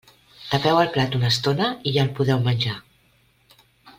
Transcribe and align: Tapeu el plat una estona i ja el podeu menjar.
Tapeu 0.53 0.79
el 0.83 0.87
plat 0.95 1.17
una 1.19 1.29
estona 1.35 1.69
i 1.91 1.95
ja 1.99 2.05
el 2.07 2.11
podeu 2.21 2.43
menjar. 2.51 2.75